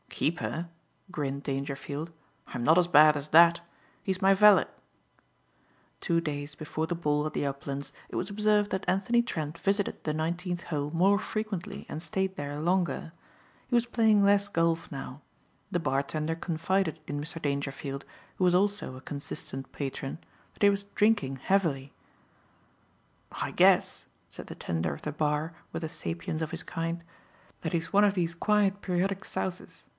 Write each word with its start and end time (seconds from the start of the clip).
"Keeper," 0.09 0.69
grinned 1.09 1.43
Dangerfield, 1.43 2.11
"I'm 2.47 2.63
not 2.63 2.77
as 2.77 2.87
bad 2.87 3.15
as 3.17 3.29
that. 3.29 3.61
He's 4.03 4.21
my 4.21 4.33
valet." 4.35 4.65
Two 5.99 6.19
days 6.21 6.53
before 6.53 6.85
the 6.85 6.95
ball 6.95 7.25
at 7.25 7.33
the 7.33 7.45
Uplands 7.45 7.91
it 8.09 8.15
was 8.15 8.29
observed 8.29 8.69
that 8.71 8.85
Anthony 8.87 9.21
Trent 9.23 9.57
visited 9.59 10.03
the 10.03 10.13
Nineteenth 10.13 10.63
Hole 10.65 10.91
more 10.91 11.17
frequently 11.17 11.85
and 11.89 12.03
stayed 12.03 12.35
there 12.35 12.59
longer. 12.59 13.13
He 13.67 13.73
was 13.75 13.87
playing 13.87 14.23
less 14.23 14.47
golf 14.47 14.91
now. 14.91 15.21
The 15.71 15.79
bartender 15.79 16.35
confided 16.35 16.99
in 17.07 17.19
Mr. 17.21 17.41
Dangerfield, 17.41 18.05
who 18.37 18.43
was 18.43 18.55
also 18.55 18.95
a 18.95 19.01
consistent 19.01 19.71
patron, 19.71 20.19
that 20.53 20.63
he 20.63 20.69
was 20.69 20.83
drinking 20.95 21.37
heavily. 21.37 21.93
"I 23.31 23.51
guess," 23.51 24.05
said 24.29 24.47
the 24.47 24.55
tender 24.55 24.93
of 24.93 25.03
the 25.03 25.11
bar 25.11 25.53
with 25.71 25.81
the 25.81 25.89
sapience 25.89 26.41
of 26.43 26.51
his 26.51 26.63
kind, 26.63 27.03
"that 27.61 27.73
he's 27.73 27.93
one 27.93 28.03
of 28.03 28.13
these 28.13 28.35
quiet 28.35 28.81
periodic 28.81 29.23
souses. 29.25 29.83